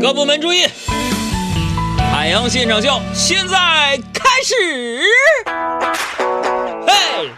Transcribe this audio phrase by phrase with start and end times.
[0.00, 0.66] 各部门注意，
[2.10, 4.54] 海洋现场秀现在开始。
[6.86, 7.30] 嘿，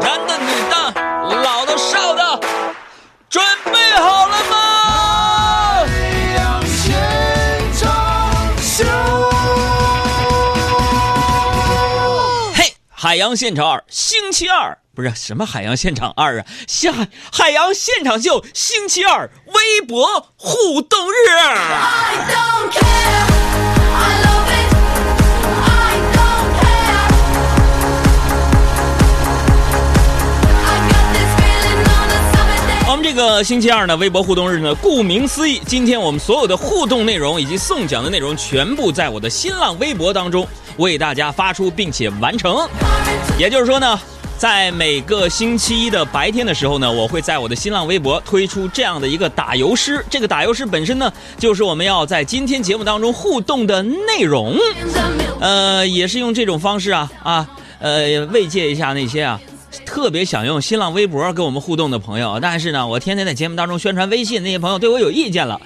[0.00, 0.92] 男的、女的、
[1.42, 2.40] 老的、少的，
[3.30, 5.86] 准备好了吗？
[5.86, 5.88] 海
[6.36, 6.92] 洋现
[7.72, 7.88] 场
[8.60, 8.84] 秀。
[12.54, 16.92] 嘿，海洋现场二，星期二不是什么海洋现场二啊，下
[17.32, 21.14] 海洋现场秀星期二微博互动日。
[21.36, 22.80] I don't care.
[23.96, 24.72] I love it.
[25.66, 27.10] I don't care.
[30.64, 32.86] I got this feeling on a summer day.
[32.88, 42.68] 我们这个星期二呢，微博互动日呢，顾名思义，今天我们所有的互动内容以及送奖的内容，全部在我的新浪微博当中为大家发出并且完成。
[43.36, 43.98] 也就是说呢，
[44.36, 50.04] 在每个星期一的白天的时候呢，我会在我的新浪微博推出这样的一个打油诗。
[50.10, 54.56] 这个打油诗本身呢，就是我们要在今天节目当中互动的内容。
[55.40, 59.40] 呃，也是用这种方式啊啊，呃，慰藉一下那些啊。
[59.84, 65.60] 特别想用新浪微博跟我们互动的朋友，但是呢，我天天在节目当中宣传微信，那些朋友对我有意见了，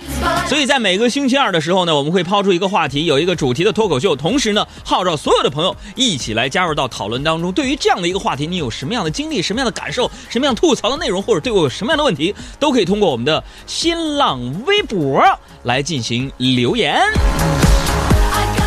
[0.48, 7.53] 所以在每个星期二的时候呢，我们会抛出一个话题，有一个主题的脱口秀，同时呢，号召所有的朋友一起来加入到讨论当中。
[7.53, 15.22] 对于这样的一个话题，你有什么样的经历、什么样的感受、什么样吐槽的内容，或者对我有什么样的问题，都可以通过我们的新浪微博
[15.65, 16.98] 来进行留言。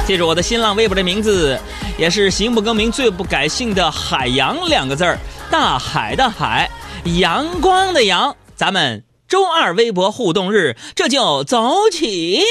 [0.06, 1.58] 记住我的新浪微博的名字，
[2.02, 5.20] 也是行不更名、最不改姓的海洋两个字儿，
[5.52, 6.68] 大海的海，
[7.20, 8.36] 阳光的阳。
[8.56, 12.42] 咱们周二微博互动日，这就走起。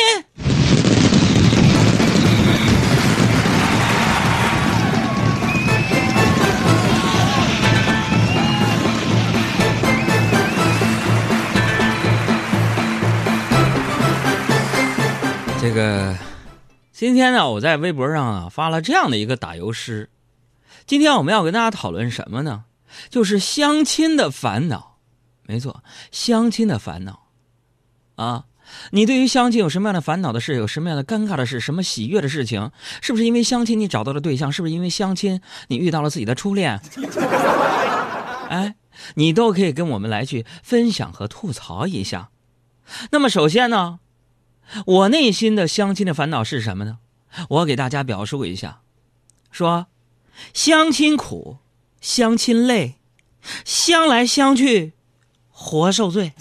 [17.00, 20.10] 今天呢，我在微博上啊发了这样的一个打油诗。
[20.84, 22.64] 今天我们要跟大家讨论什么呢？
[23.08, 24.98] 就是相亲的烦恼。
[25.44, 25.82] 没错，
[26.12, 27.28] 相亲的烦恼。
[28.16, 28.44] 啊，
[28.90, 30.54] 你对于相亲有什么样的烦恼的事？
[30.56, 31.58] 有什么样的尴尬的事？
[31.58, 32.70] 什么喜悦的事情？
[33.00, 34.52] 是不是因为相亲你找到了对象？
[34.52, 36.78] 是不是因为相亲你遇到了自己的初恋？
[38.50, 38.74] 哎，
[39.14, 42.28] 你都可以跟我们来去分享和吐槽一下。
[43.10, 44.00] 那么首先呢，
[44.86, 46.98] 我内心的相亲的烦恼是什么呢？
[47.48, 48.80] 我给大家表述一下，
[49.50, 49.86] 说
[50.52, 51.58] 相亲苦，
[52.00, 52.96] 相亲累，
[53.64, 54.94] 相来相去，
[55.50, 56.32] 活受罪。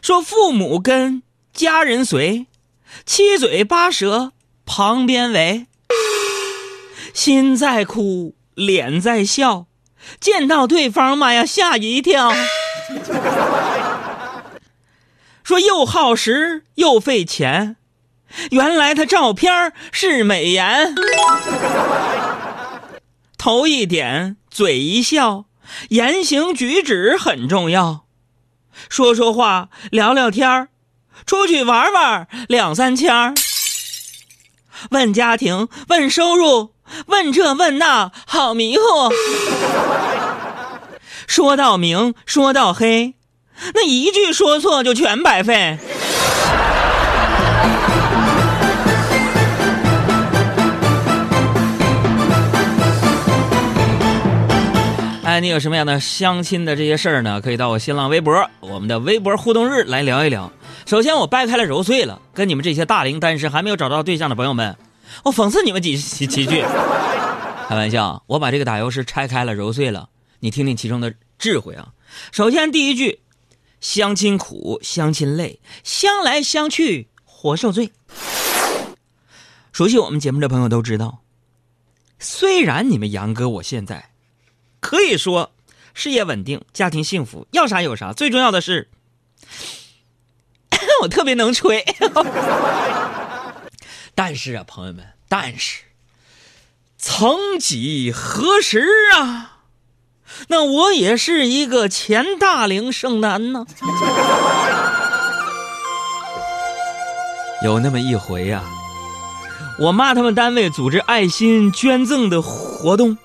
[0.00, 1.22] 说父母跟，
[1.52, 2.46] 家人随，
[3.06, 4.32] 七嘴八舌
[4.66, 5.66] 旁边围，
[7.14, 9.66] 心在哭，脸在笑，
[10.20, 12.32] 见到对方，妈呀，吓一跳。
[15.52, 17.76] 说又耗时又费钱，
[18.52, 20.94] 原来他照片是美颜。
[23.36, 25.44] 头一点，嘴一笑，
[25.90, 28.06] 言行举止很重要。
[28.88, 30.68] 说说话，聊聊天儿，
[31.26, 33.34] 出去玩玩两三千儿。
[34.88, 36.72] 问家庭，问收入，
[37.08, 38.82] 问这问那，好迷糊。
[41.26, 43.16] 说到明，说到黑，
[43.74, 45.78] 那一句说错就全白费。
[55.24, 57.40] 哎，你有什么样的相亲的这些事儿呢？
[57.40, 60.52] 可以到我新浪微博，我们的微博互动日来聊一聊。
[60.84, 64.76] 首先，我掰开了揉碎了，跟你们这些大龄单身还没有找到对象的朋友们，
[65.24, 66.62] 我讽刺你们几几几句。
[67.66, 71.86] 开玩笑，我把这个打油诗拆开了揉碎了，你听听其中的智慧啊。
[72.30, 73.20] 首先第一句，
[73.82, 77.92] 相亲苦，相亲累，相来相去活受罪。
[79.72, 81.22] 熟悉我们节目的朋友都知道，
[82.18, 84.10] 虽然你们杨哥我现在
[84.80, 85.52] 可以说
[85.92, 88.88] 事业稳定，家庭幸福，要啥有啥，最重要的是
[91.02, 91.84] 我特别能吹。
[94.14, 95.82] 但是啊，朋友们，但是
[96.98, 99.51] 曾几何时啊，
[100.48, 103.66] 那我也是一个前大龄剩男呢。
[107.62, 108.62] 有那么一回呀、
[109.78, 113.16] 我妈他们单位组织爱心捐赠的活动，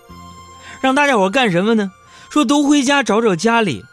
[0.79, 1.91] 让大家伙干什么呢？
[2.29, 3.83] 说都回家找找家里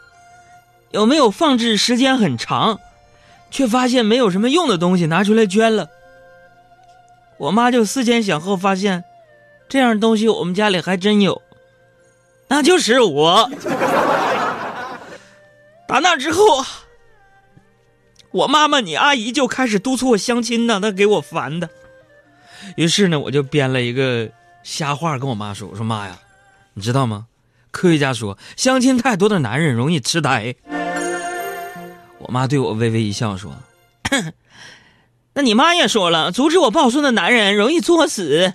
[0.91, 2.79] 有没有放置时间很长，
[3.49, 5.87] 却发现没有什么用的东西拿出来捐了。
[7.37, 9.03] 我妈就思前想后，发现
[9.67, 11.41] 这样东西我们家里还真有，
[12.47, 13.49] 那就是我。
[15.87, 16.65] 打那之后，
[18.31, 21.69] 我妈妈、你阿姨就开始督促我相亲呢，那给我烦的。
[22.75, 24.29] 于是呢，我就编了一个
[24.63, 26.17] 瞎话跟我妈说：“我说妈呀，
[26.73, 27.27] 你知道吗？
[27.71, 30.55] 科学家说相亲太多的男人容易痴呆。”
[32.19, 33.53] 我妈对我微微一笑说
[35.33, 38.53] ：“那你妈也说了，阻止我抱孙的男人容易作死。”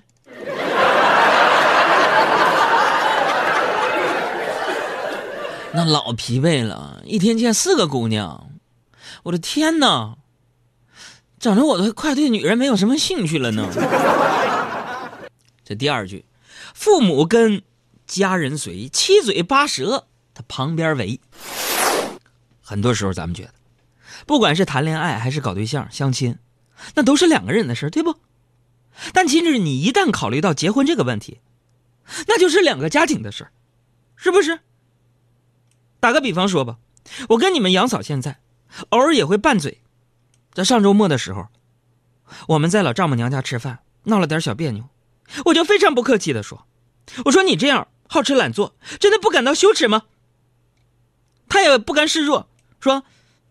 [5.73, 8.51] 那老疲惫了，一天见四个姑娘，
[9.23, 10.17] 我的天哪！
[11.39, 13.69] 整得我都快对女人没有什么兴趣了呢。
[15.65, 16.25] 这第二句，
[16.75, 17.63] 父母跟，
[18.07, 21.21] 家人随，七嘴八舌，他旁边围。
[22.61, 23.55] 很多时候，咱们觉得，
[24.27, 26.37] 不管是谈恋爱还是搞对象、相亲，
[26.95, 28.17] 那都是两个人的事对不？
[29.13, 31.39] 但其实你一旦考虑到结婚这个问题，
[32.27, 33.47] 那就是两个家庭的事
[34.17, 34.59] 是不是？
[36.01, 36.79] 打个比方说吧，
[37.29, 38.41] 我跟你们杨嫂现在
[38.89, 39.83] 偶尔也会拌嘴。
[40.53, 41.47] 在上周末的时候，
[42.49, 44.89] 我们在老丈母娘家吃饭，闹了点小别扭，
[45.47, 46.67] 我就非常不客气的说
[47.27, 50.03] ：“我说你这样好吃懒做，真的不感到羞耻吗？”
[51.49, 52.49] 他也不甘示弱，
[52.81, 53.05] 说：“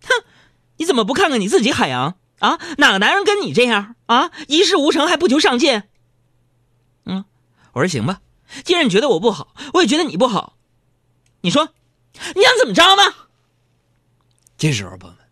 [0.04, 0.25] 哼，
[0.78, 2.60] 你怎么不看看你自己，海洋啊？
[2.78, 4.31] 哪个男人跟你这样啊？
[4.48, 5.84] 一事无成还不求上进？”
[7.06, 7.24] 嗯，
[7.74, 8.22] 我说行吧，
[8.66, 10.57] 既然你觉得我不好，我也觉得你不好，
[11.42, 11.69] 你说。
[12.13, 13.03] 你想怎么着吗？
[14.57, 15.25] 这时候，朋友们，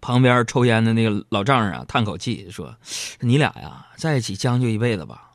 [0.00, 2.74] 旁边抽烟的那个老丈人啊，叹口气说
[3.20, 5.30] ：“你俩呀，在一起将就一辈子吧。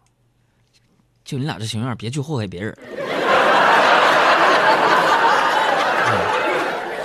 [1.23, 2.75] 就你俩这情样，别去祸害别人。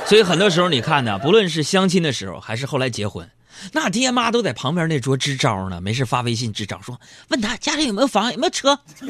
[0.07, 3.31] 所以很多时候，你看呢，不论是相亲的时候，还是后来结婚，
[3.73, 6.99] 那爹妈都在旁边那桌支招呢，没事发微信支招，说
[7.29, 9.07] 问他家里有没有房，有没有车，是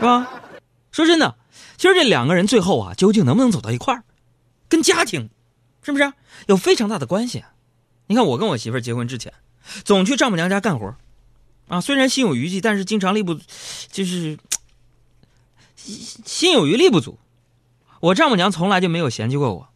[0.00, 0.28] 吧？
[0.90, 1.34] 说真的。
[1.78, 4.02] 其实这两个人最后啊，究竟能不能走到一块儿，
[4.68, 5.30] 跟家庭，
[5.80, 6.12] 是不是
[6.46, 7.44] 有非常大的关系？
[8.08, 9.32] 你看我跟我媳妇儿结婚之前，
[9.84, 10.92] 总去丈母娘家干活，
[11.68, 13.38] 啊，虽然心有余悸，但是经常力不，
[13.92, 14.36] 就是
[15.76, 17.16] 心有余力不足。
[18.00, 19.68] 我丈母娘从来就没有嫌弃过我。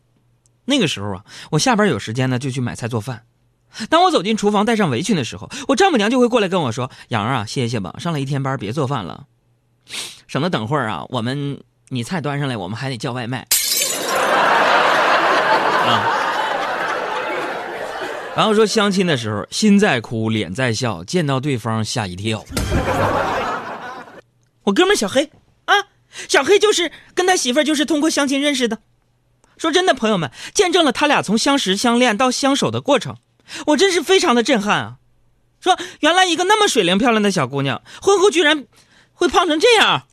[0.64, 3.24] 那个时候啊，我下班有时间呢，就去买菜做饭。
[3.88, 9.26] 当我走进厨房带上围裙的时候，我丈母娘就会过来跟我说：“杨儿啊，歇歇吧，上了一天班，别做饭了，
[10.26, 11.62] 省得等会儿啊我们。”
[11.94, 13.40] 你菜端上来，我们还得叫外卖。
[15.84, 16.08] 啊，
[18.34, 22.42] 然后说相亲的时候，心在哭，脸在笑，见到对方吓一跳。
[24.64, 25.30] 我哥们小黑
[25.66, 25.74] 啊，
[26.28, 28.78] 小黑就是跟他媳妇儿就是通过相亲认识的。
[29.58, 33.18] 说真的，朋友们，见证了他俩从相识、相恋到相守的过程，
[33.66, 34.94] 我真是非常的震撼啊！
[35.60, 38.64] 说原来一个那么水灵漂亮的小姑娘，婚后居然
[39.12, 40.04] 会胖成这样。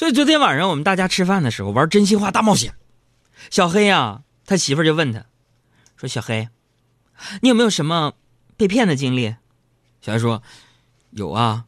[0.00, 2.72] 所以昨天晚上我们大家吃饭的时候玩真心话大冒险，
[3.50, 5.26] 小黑呀，他媳妇就问他，
[5.94, 6.48] 说：“小黑，
[7.42, 8.14] 你有没有什么
[8.56, 9.34] 被骗的经历？”
[10.00, 10.42] 小黑说
[11.12, 11.66] ：“有啊，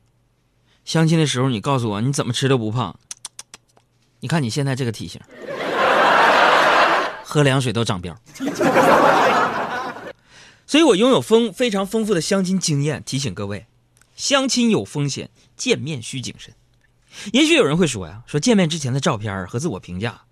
[0.83, 2.99] 相亲的时候你告诉我你怎么吃都不胖，
[4.21, 5.21] 你看你现在这个体型，
[7.25, 8.17] 喝凉水都长膘。”
[10.67, 13.67] 所以我拥有丰非常丰富的相亲经验，提醒各位，
[14.17, 16.55] 相亲有风险，见面需谨慎。
[17.33, 20.23] 也许有人会说呀，说见面之前的照片和自我评价，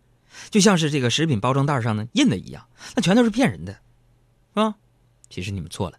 [0.50, 3.76] 就像是这个食品包装袋上呢印的一样，那全都是骗人的，
[4.54, 4.74] 啊？
[5.28, 5.98] 其实你们错了，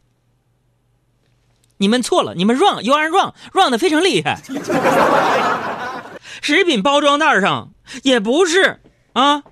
[1.78, 4.42] 你们错了，你们 wrong，you are wrong，wrong 的非常厉害。
[6.42, 8.82] 食品包装袋上也不是
[9.14, 9.44] 啊，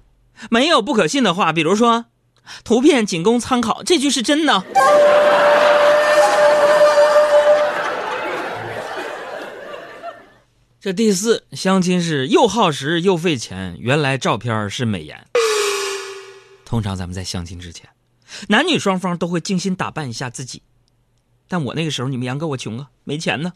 [0.49, 2.05] 没有不可信的话，比如说，
[2.63, 4.63] 图片仅供参考，这句是真的。
[10.81, 15.27] 这第四相亲是又耗时又费钱，原来照片是美颜。
[16.63, 17.89] 通常咱们在相亲之前，
[18.47, 20.61] 男女双方都会精心打扮一下自己。
[21.49, 23.51] 但我那个时候，你们杨哥我穷啊，没钱呢。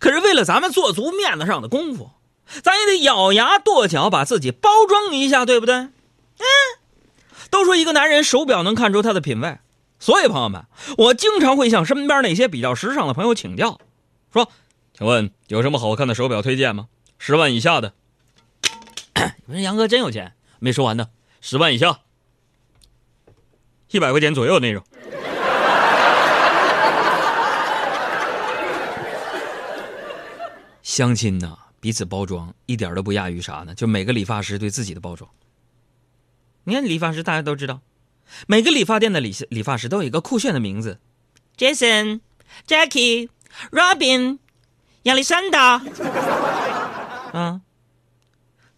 [0.00, 2.10] 可是为了咱们做足面子上的功夫，
[2.60, 5.76] 咱也得咬牙跺脚把自己包装一下，对不对？
[5.76, 5.92] 嗯，
[7.50, 9.58] 都说一个男人手表能看出他的品味，
[10.00, 10.64] 所以朋友们，
[10.98, 13.78] 我经常会向身边那些比较时尚的朋友请教，
[14.32, 14.50] 说。
[14.96, 16.88] 请问有什么好看的手表推荐吗？
[17.18, 17.92] 十万以下的。
[19.44, 20.32] 你说杨哥真有钱？
[20.58, 21.10] 没说完呢。
[21.42, 22.00] 十万以下，
[23.90, 24.82] 一百块钱左右那种。
[30.82, 33.74] 相亲呐，彼此包装一点都不亚于啥呢？
[33.74, 35.30] 就每个理发师对自己的包装。
[36.64, 37.82] 你看理发师，大家都知道，
[38.46, 40.98] 每个理发店的理理发师都有一个酷炫的名字
[41.58, 42.20] ：Jason、
[42.66, 43.28] Jackie、
[43.70, 44.38] Robin。
[45.06, 45.80] 亚历山大，
[47.32, 47.60] 啊，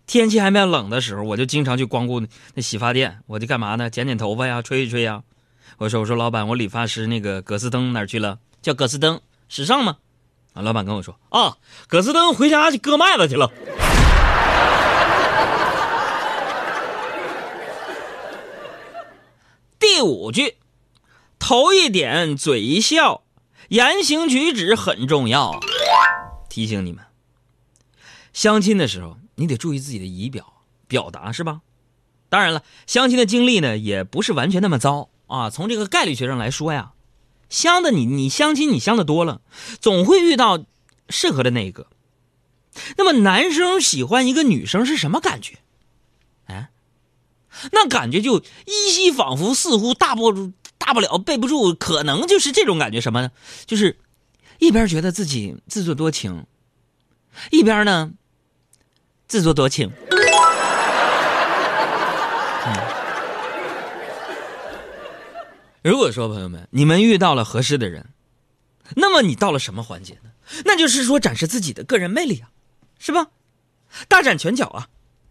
[0.07, 2.21] 天气还没有冷的时候，我就经常去光顾
[2.55, 3.89] 那洗发店，我就干嘛呢？
[3.89, 5.23] 剪剪头发呀，吹一吹呀。
[5.79, 8.39] 我说我说老板，我理发师那个葛斯登哪去了？
[8.61, 9.19] 叫葛斯登，
[9.49, 9.97] 时尚吗？
[10.53, 11.57] 啊，老板跟我说啊，
[11.87, 13.51] 葛斯登回家去割麦子去了。
[19.81, 20.59] 第五句，
[21.39, 23.23] 头一点，嘴一笑，
[23.69, 25.59] 言行举止很重要。
[26.49, 27.05] 提醒你们，
[28.33, 30.55] 相亲的时候你得注意自己的仪表
[30.87, 31.61] 表达，是吧？
[32.29, 35.49] 当然了，相亲的经历呢也不是完全那么糟啊。
[35.51, 36.93] 从这个概率学上来说呀，
[37.49, 39.41] 相的你你相亲你相的多了，
[39.81, 40.65] 总会遇到
[41.09, 41.87] 适合的那一个。
[42.97, 45.59] 那么男生喜欢一个女生是什么感觉？
[46.47, 46.71] 哎，
[47.73, 53.31] 那感觉就依稀仿佛，似乎大不大不了背不住，可能就是这种感觉什么呢？
[53.67, 53.99] 就是
[54.59, 56.47] 一边觉得自己自作多情，
[57.51, 58.11] 一边呢
[59.27, 59.91] 自作多情。
[65.83, 68.07] 如果说朋友们，你们遇到了合适的人，
[68.97, 70.31] 那么你到了什么环节呢？
[70.65, 72.51] 那就是说展示自己的个人魅力啊，
[72.99, 73.29] 是吧？
[74.09, 74.89] 大展拳脚啊！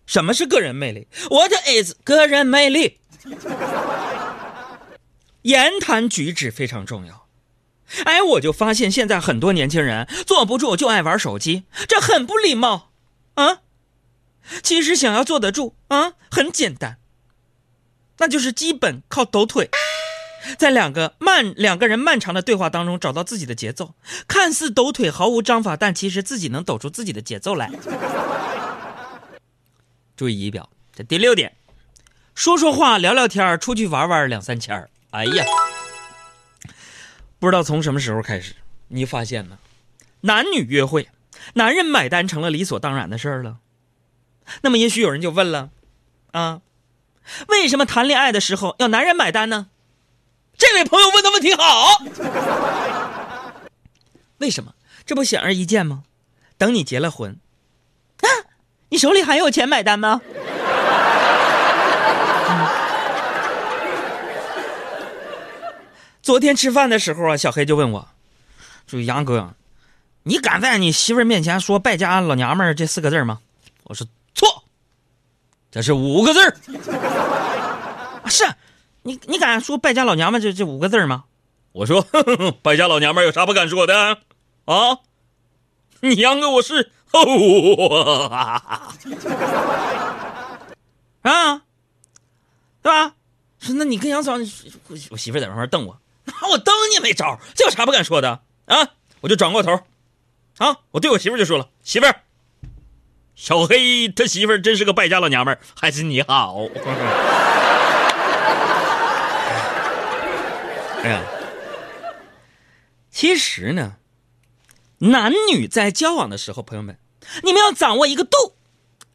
[0.07, 2.97] 什么是个人魅力？What is 个人魅力？
[5.43, 7.26] 言谈举止非常重要。
[8.03, 12.91] 哎，我就发现现在很多年轻人坐不住就爱玩手机，这很不礼貌
[13.35, 13.59] 啊！
[14.63, 16.97] 其实想要坐得住啊，很简单，
[18.17, 19.69] 那就是基本靠抖腿。
[20.57, 23.95] 在两个漫两个人漫长的对话当中，找到自己的节奏，
[24.27, 27.69] 看似抖腿毫无章法，但其实自己能抖出自己的节奏来。
[30.15, 30.69] 注意仪表。
[30.95, 31.55] 这第六点，
[32.33, 34.89] 说说话，聊聊天，出去玩玩两三千。
[35.11, 35.45] 哎呀，
[37.39, 38.55] 不知道从什么时候开始，
[38.87, 39.57] 你发现呢，
[40.21, 41.09] 男女约会，
[41.53, 43.57] 男人买单成了理所当然的事儿了。
[44.61, 45.69] 那么也许有人就问了，
[46.31, 46.61] 啊，
[47.47, 49.67] 为什么谈恋爱的时候要男人买单呢？
[50.57, 52.01] 这位朋友问的问题好，
[54.39, 54.73] 为什么？
[55.05, 56.03] 这不显而易见吗？
[56.57, 57.39] 等你结了婚，
[58.21, 58.27] 啊，
[58.89, 60.21] 你手里还有钱买单吗？
[66.27, 68.05] 昨天吃饭的时候啊，小黑就问我，
[68.85, 69.53] 说杨哥，
[70.23, 73.39] 你敢在你媳妇儿面前说“败家老娘们儿”这四个字吗？
[73.83, 74.05] 我说
[74.35, 74.65] 错，
[75.71, 76.57] 这是五个字儿。
[78.27, 78.43] 是。
[79.03, 81.23] 你你敢说败家老娘们这这五个字吗？
[81.71, 84.17] 我说，呵呵败家老娘们有啥不敢说的
[84.65, 84.97] 啊？
[86.01, 86.91] 你杨哥我是
[91.21, 91.61] 啊，
[92.81, 93.13] 对吧？
[93.59, 94.33] 说那你跟杨嫂，
[95.09, 95.97] 我媳妇在旁边瞪我，
[96.49, 98.89] 我当你没招，这有啥不敢说的啊？
[99.21, 99.71] 我就转过头，
[100.57, 102.21] 啊，我对我媳妇就说了，媳妇儿，
[103.35, 106.57] 小黑他媳妇儿真是个败家老娘们儿，还是你好。
[111.03, 111.21] 哎呀，
[113.09, 113.95] 其实呢，
[114.99, 116.97] 男女在交往的时候，朋友们，
[117.43, 118.55] 你们要掌握一个度，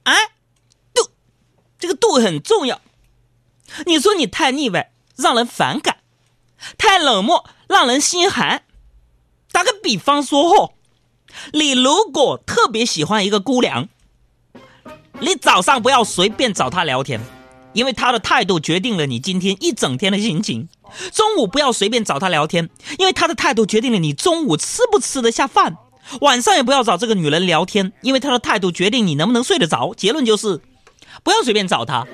[0.03, 0.33] 哎，
[0.93, 1.11] 度，
[1.79, 2.81] 这个度很重要。
[3.87, 5.97] 你说你太腻歪，让人反感；
[6.79, 8.63] 太冷漠，让人心寒。
[9.51, 10.73] 打个比方说，哦，
[11.53, 13.89] 你如果特别喜欢一个姑娘，
[15.21, 17.21] 你早上不要随便找她聊天，
[17.73, 20.69] 因为她的态度决定了你今天一整天的心情。
[21.13, 25.77] 中午不要随便找她聊天，因为她的态度决定了你中午吃不吃得下饭。
[26.21, 29.95] 晚上也不要找这个女人聊天，因为她的态度决定你能不能睡得着。
[29.95, 30.61] 结论就是，
[31.23, 32.07] 不要随便找她。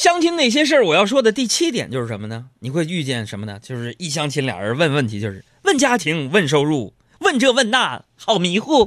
[0.00, 2.48] 相亲那些事儿，我要说的第七点就是什么呢？
[2.60, 3.58] 你会遇见什么呢？
[3.58, 8.86] 就是一相亲，俩人问问题，就是问家庭、问收入、问这问那，好迷糊。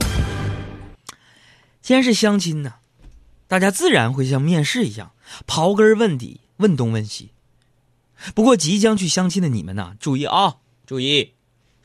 [1.83, 2.73] 既然是相亲呢。
[3.47, 5.11] 大家自然会像面试一样，
[5.45, 7.29] 刨根问底，问东问西。
[8.33, 10.55] 不过，即将去相亲的你们呢，注意啊，
[10.87, 11.33] 注意，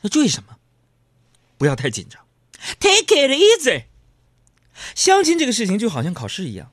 [0.01, 0.55] 要注意什么？
[1.59, 2.19] 不要太紧张
[2.79, 3.83] ，Take it easy。
[4.95, 6.71] 相亲这个事情就好像考试一样，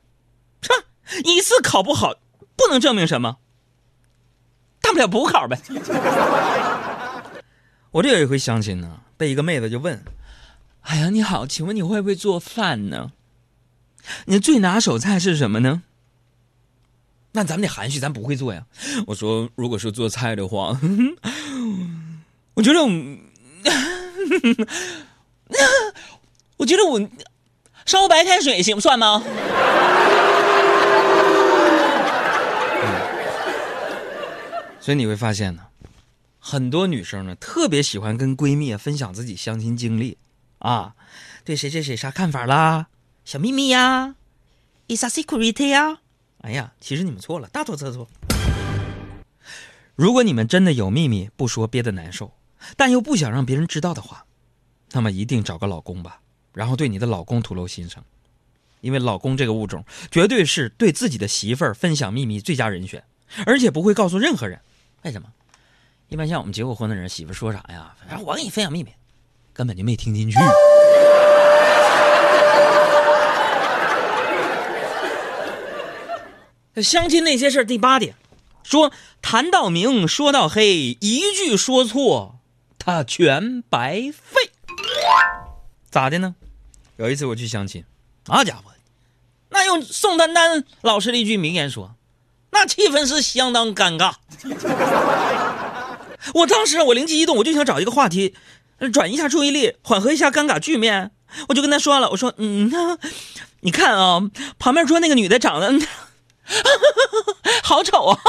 [0.63, 2.15] 哼，一次考不好
[2.57, 3.37] 不能证明什么，
[4.81, 5.61] 大不了补考呗。
[7.93, 10.05] 我这有一回相亲呢，被一个妹子就问
[10.83, 13.13] ：“哎呀，你好，请问你会不会做饭呢？”
[14.27, 15.83] 你最拿手菜是什么呢？
[17.33, 18.65] 那咱们得含蓄，咱不会做呀。
[19.09, 20.79] 我说，如果说做菜的话，
[22.55, 22.89] 我觉得我，
[26.59, 27.01] 我觉得我
[27.85, 29.23] 烧白开水行算吗？
[34.87, 35.67] 所以你会发现呢，
[36.39, 40.17] 很多女生呢特别喜欢跟闺蜜分享自己相亲经历
[40.61, 40.95] 啊，
[41.43, 42.87] 对谁谁谁啥看法啦，
[43.25, 44.15] 小秘密呀
[44.87, 45.99] ，is a secret 呀。
[46.43, 48.09] 哎呀，其实你们错了，大错特错。
[49.97, 52.33] 如果你们真的有秘密不说憋得难受，
[52.77, 54.25] 但又不想让别人知道的话，
[54.93, 56.21] 那么一定找个老公吧，
[56.53, 58.01] 然后对你的老公吐露心声，
[58.83, 63.03] 因为老公这个物种绝对是对自己的媳妇儿分享秘密最佳人选，
[63.45, 64.61] 而且不会告诉任何人。
[65.07, 65.29] 为什么？
[66.09, 67.95] 一般像我们结过婚的人，媳妇说啥呀？
[68.01, 68.91] 反正我给你分享秘密，
[69.53, 70.37] 根本就没听进去。
[76.83, 78.17] 相亲那些事儿，第八点，
[78.65, 78.91] 说
[79.23, 82.41] 谈到明说到黑，一句说错，
[82.77, 84.51] 他全白费。
[85.89, 86.35] 咋的呢？
[86.97, 87.85] 有一次我去相亲，
[88.27, 88.73] 那家伙，
[89.51, 91.95] 那用宋丹丹老师的一句名言说，
[92.59, 94.15] 那气氛是相当尴尬。
[96.33, 98.35] 我当时我灵机一动，我就想找一个话题，
[98.95, 101.11] 转移一下注意力，缓和一下尴尬局面。
[101.49, 102.73] 我就跟他说了，我说，嗯，
[103.61, 104.23] 你看啊，
[104.59, 105.71] 旁边桌那个女的长得
[107.63, 108.19] 好丑啊。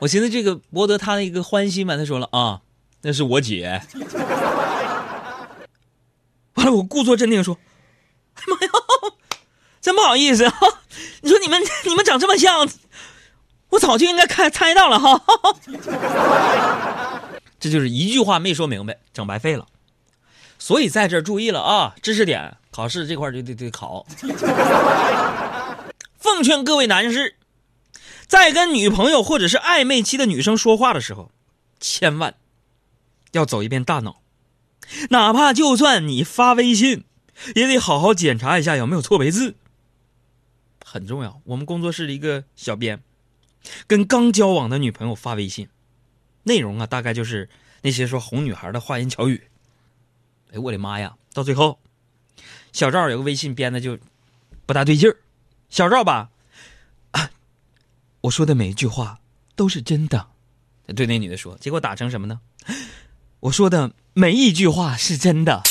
[0.00, 2.62] 我寻思这个博得他的一个欢心嘛，他说了啊，
[3.02, 3.80] 那是我姐。
[6.54, 7.56] 完了，我故作镇定说
[8.46, 8.72] ：“妈呀，
[9.80, 10.52] 真不好意思啊！
[11.22, 12.68] 你说你们 你们长这么像，
[13.70, 15.22] 我早就应该看猜到了哈。
[17.60, 19.66] 这就是一句话没说明白，整白费了。
[20.58, 24.06] 所以在这儿注意了啊，知识点，考试这块就得得考。
[26.18, 27.36] 奉劝各位男士，
[28.26, 31.30] 在跟女朋友或者是暧昧期的女生说话的时候，
[31.78, 32.34] 千万
[33.32, 34.20] 要走一遍大脑，
[35.08, 37.04] 哪怕就算你发微信，
[37.54, 39.54] 也得好好检查一下有没有错别字，
[40.84, 41.40] 很重要。
[41.44, 43.02] 我们工作室的一个小编，
[43.86, 45.68] 跟刚交往的女朋友发微信，
[46.44, 47.48] 内容啊大概就是
[47.82, 49.48] 那些说哄女孩的花言巧语。
[50.52, 51.14] 哎我的妈呀！
[51.32, 51.78] 到最后，
[52.72, 53.98] 小赵有个微信编的就
[54.66, 55.16] 不大对劲儿。
[55.68, 56.30] 小赵吧，
[58.22, 59.20] 我说的每一句话
[59.54, 60.30] 都是真的，
[60.96, 62.40] 对那女的说，结果打成什么呢？
[63.40, 65.62] 我说的每一句话是真的。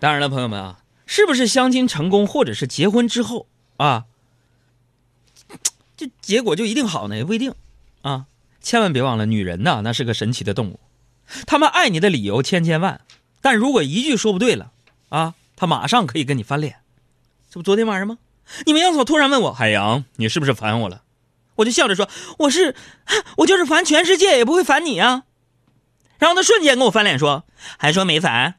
[0.00, 4.06] 当然了，朋友们啊，是不是相亲成功，或者是结婚之后啊，
[5.96, 7.16] 这结果就一定好呢？
[7.16, 7.54] 也不一定
[8.02, 8.26] 啊。
[8.62, 10.80] 千万别忘了，女人呐，那是个神奇的动物，
[11.46, 13.00] 她们爱你的理由千千万，
[13.40, 14.72] 但如果一句说不对了
[15.10, 16.76] 啊，她马上可以跟你翻脸。
[17.50, 18.18] 这不昨天晚上吗？
[18.66, 21.02] 你们杨嫂突然问我：“海洋，你是不是烦我了？”
[21.56, 22.08] 我就笑着说
[22.38, 22.74] ：“我是，
[23.36, 25.24] 我就是烦全世界也不会烦你啊。”
[26.18, 27.44] 然后他瞬间跟我翻脸说
[27.78, 28.56] ：“还说没烦？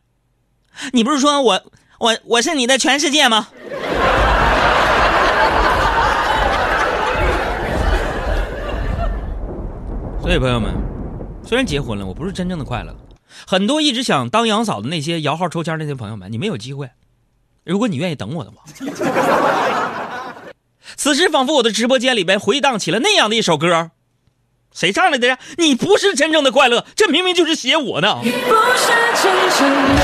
[0.93, 1.62] 你不是说我
[1.99, 3.47] 我我是你的全世界吗？”
[10.21, 10.71] 所以朋友们，
[11.43, 12.95] 虽然结婚了，我不是真正的快乐。
[13.47, 16.89] 很多一直想当杨嫂的那些摇号抽签那些朋友们，你们有机会。
[17.63, 18.63] 如果你愿意等我的话，
[20.97, 23.91] 此时仿佛我的直播间里边回荡起了那样的一首歌，
[24.73, 25.38] 谁唱来的呀？
[25.57, 28.15] 你不是真正的快乐，这明明就是写我的。
[28.15, 28.31] 不是
[29.21, 30.01] 真正的